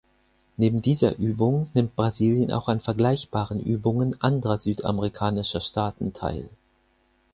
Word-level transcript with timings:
Neben 0.57 0.81
dieser 0.81 1.19
Übung 1.19 1.69
nimmt 1.75 1.95
Brasilien 1.95 2.51
auch 2.51 2.69
an 2.69 2.79
vergleichbaren 2.79 3.59
Übungen 3.63 4.19
anderer 4.19 4.59
südamerikanischer 4.59 5.61
Staaten 5.61 6.11
teil. 6.11 6.49